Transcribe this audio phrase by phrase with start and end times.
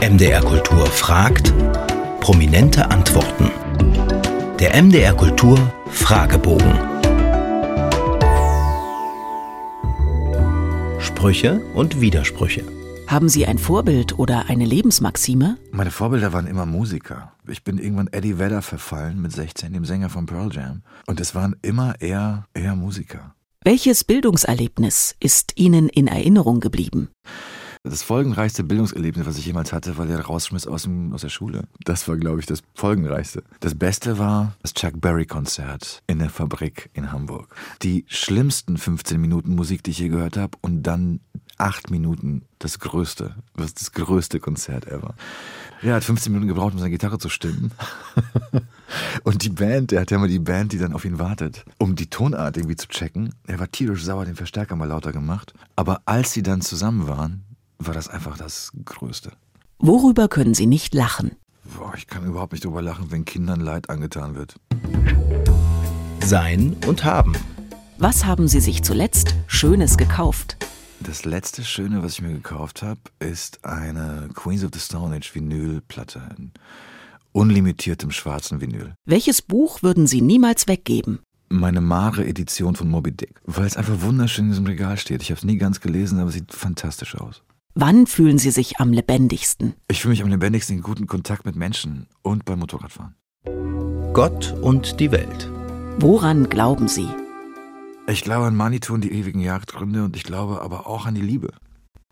[0.00, 1.52] MDR Kultur fragt,
[2.20, 3.50] prominente Antworten.
[4.60, 5.58] Der MDR Kultur
[5.90, 6.72] Fragebogen.
[11.00, 12.62] Sprüche und Widersprüche.
[13.08, 15.58] Haben Sie ein Vorbild oder eine Lebensmaxime?
[15.72, 17.32] Meine Vorbilder waren immer Musiker.
[17.48, 20.82] Ich bin irgendwann Eddie Vedder verfallen mit 16, dem Sänger von Pearl Jam.
[21.08, 23.34] Und es waren immer eher, eher Musiker.
[23.64, 27.08] Welches Bildungserlebnis ist Ihnen in Erinnerung geblieben?
[27.88, 31.64] Das folgenreichste Bildungserlebnis, was ich jemals hatte, war der Rausschmiss aus, dem, aus der Schule.
[31.84, 33.42] Das war, glaube ich, das folgenreichste.
[33.60, 37.54] Das Beste war das Chuck Berry-Konzert in der Fabrik in Hamburg.
[37.82, 41.20] Die schlimmsten 15 Minuten Musik, die ich je gehört habe, und dann
[41.56, 45.14] acht Minuten das größte, das, das größte Konzert ever.
[45.82, 47.72] Er hat 15 Minuten gebraucht, um seine Gitarre zu stimmen.
[49.22, 51.94] Und die Band, der hat ja immer die Band, die dann auf ihn wartet, um
[51.94, 53.34] die Tonart irgendwie zu checken.
[53.46, 55.52] Er war tierisch sauer, den Verstärker mal lauter gemacht.
[55.76, 57.44] Aber als sie dann zusammen waren,
[57.78, 59.32] war das einfach das Größte.
[59.78, 61.32] Worüber können Sie nicht lachen?
[61.76, 64.56] Boah, ich kann überhaupt nicht drüber lachen, wenn Kindern Leid angetan wird.
[66.24, 67.34] Sein und haben.
[67.98, 70.56] Was haben Sie sich zuletzt Schönes gekauft?
[71.00, 75.34] Das letzte Schöne, was ich mir gekauft habe, ist eine Queens of the Stone Age
[75.34, 76.50] Vinylplatte in
[77.32, 78.94] unlimitiertem schwarzen Vinyl.
[79.04, 81.20] Welches Buch würden Sie niemals weggeben?
[81.48, 85.22] Meine Mare-Edition von Moby Dick, weil es einfach wunderschön in diesem Regal steht.
[85.22, 87.42] Ich habe es nie ganz gelesen, aber es sieht fantastisch aus.
[87.80, 89.74] Wann fühlen Sie sich am lebendigsten?
[89.86, 93.14] Ich fühle mich am lebendigsten in guten Kontakt mit Menschen und beim Motorradfahren.
[94.12, 95.48] Gott und die Welt.
[96.00, 97.06] Woran glauben Sie?
[98.08, 101.20] Ich glaube an Manitou und die ewigen Jagdgründe und ich glaube aber auch an die
[101.20, 101.52] Liebe.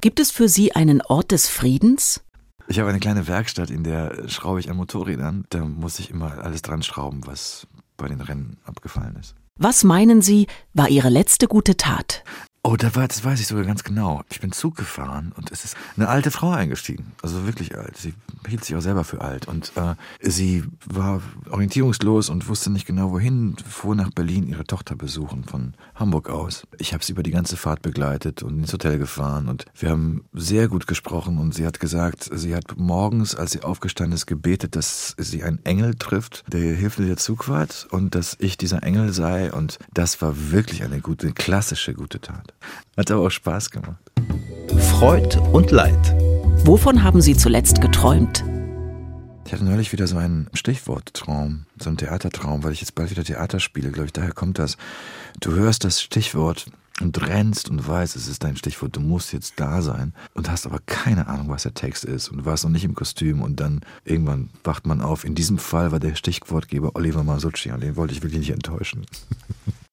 [0.01, 2.21] Gibt es für Sie einen Ort des Friedens?
[2.69, 5.47] Ich habe eine kleine Werkstatt, in der schraube ich an Motorrädern.
[5.51, 9.35] Da muss ich immer alles dran schrauben, was bei den Rennen abgefallen ist.
[9.59, 12.23] Was meinen Sie, war Ihre letzte gute Tat?
[12.69, 14.25] Oh, da war, das weiß ich sogar ganz genau.
[14.29, 17.13] Ich bin Zug gefahren und es ist eine alte Frau eingestiegen.
[17.23, 17.97] Also wirklich alt.
[17.97, 18.13] Sie
[18.49, 19.47] hielt sich auch selber für alt.
[19.47, 24.97] Und äh, sie war orientierungslos und wusste nicht genau wohin, fuhr nach Berlin ihre Tochter
[24.97, 26.67] besuchen von Hamburg aus.
[26.79, 30.25] Ich habe sie über die ganze Fahrt begleitet und ins Hotel gefahren und wir haben
[30.33, 34.75] sehr gut gesprochen und sie hat gesagt, sie hat morgens, als sie aufgestanden ist, gebetet,
[34.75, 38.83] dass sie einen Engel trifft, der ihr hilft mit der Zugfahrt und dass ich dieser
[38.83, 42.56] Engel sei und das war wirklich eine gute, klassische gute Tat.
[42.97, 44.01] Hat aber auch Spaß gemacht.
[44.91, 46.15] Freud und Leid.
[46.65, 48.45] Wovon haben Sie zuletzt geträumt?
[49.47, 53.23] Ich hatte neulich wieder so einen Stichworttraum, so einen Theatertraum, weil ich jetzt bald wieder
[53.23, 54.77] Theater spiele, glaube ich, daher kommt das.
[55.41, 56.67] Du hörst das Stichwort
[57.01, 60.67] und rennst und weißt, es ist dein Stichwort, du musst jetzt da sein und hast
[60.67, 63.83] aber keine Ahnung, was der Text ist und warst noch nicht im Kostüm und dann
[64.05, 65.25] irgendwann wacht man auf.
[65.25, 69.07] In diesem Fall war der Stichwortgeber Oliver Masucci und den wollte ich wirklich nicht enttäuschen.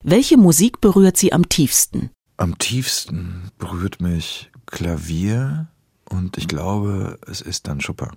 [0.01, 2.09] Welche Musik berührt Sie am tiefsten?
[2.38, 5.67] Am tiefsten berührt mich Klavier
[6.09, 8.09] und ich glaube, es ist dann Chopin.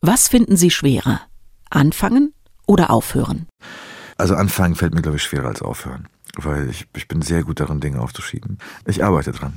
[0.00, 1.20] Was finden Sie schwerer?
[1.70, 2.34] Anfangen
[2.66, 3.46] oder aufhören?
[4.18, 6.06] Also anfangen fällt mir, glaube ich, schwerer als aufhören,
[6.36, 8.58] weil ich, ich bin sehr gut darin, Dinge aufzuschieben.
[8.86, 9.54] Ich arbeite dran.